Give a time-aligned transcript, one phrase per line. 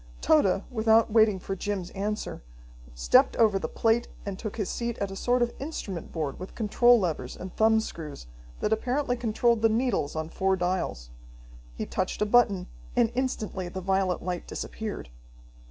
[0.19, 2.41] Tode, without waiting for Jim's answer,
[2.95, 6.55] stepped over the plate and took his seat at a sort of instrument board with
[6.55, 8.25] control levers and thumb screws
[8.61, 11.11] that apparently controlled the needles on four dials.
[11.75, 15.09] He touched a button, and instantly the violet light disappeared.